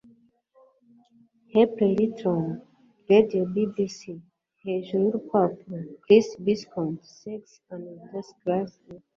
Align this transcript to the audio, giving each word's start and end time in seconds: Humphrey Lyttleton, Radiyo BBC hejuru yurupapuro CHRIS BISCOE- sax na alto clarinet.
Humphrey 1.51 1.89
Lyttleton, 1.97 2.43
Radiyo 3.09 3.41
BBC 3.53 3.93
hejuru 4.65 5.01
yurupapuro 5.05 5.77
CHRIS 6.03 6.27
BISCOE- 6.43 6.91
sax 7.19 7.41
na 7.69 7.75
alto 7.95 8.31
clarinet. 8.41 9.03